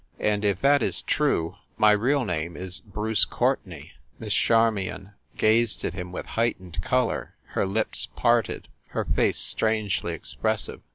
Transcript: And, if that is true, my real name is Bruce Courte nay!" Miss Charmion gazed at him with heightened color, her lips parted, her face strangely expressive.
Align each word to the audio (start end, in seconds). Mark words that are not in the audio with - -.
And, 0.19 0.43
if 0.43 0.59
that 0.61 0.81
is 0.81 1.03
true, 1.03 1.57
my 1.77 1.91
real 1.91 2.25
name 2.25 2.57
is 2.57 2.79
Bruce 2.79 3.23
Courte 3.23 3.67
nay!" 3.67 3.91
Miss 4.17 4.33
Charmion 4.33 5.11
gazed 5.37 5.85
at 5.85 5.93
him 5.93 6.11
with 6.11 6.25
heightened 6.25 6.81
color, 6.81 7.35
her 7.49 7.67
lips 7.67 8.07
parted, 8.15 8.67
her 8.97 9.05
face 9.05 9.37
strangely 9.37 10.13
expressive. 10.13 10.81